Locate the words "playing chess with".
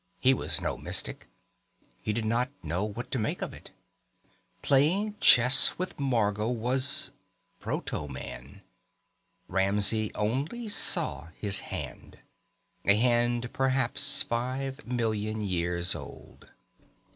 4.63-5.99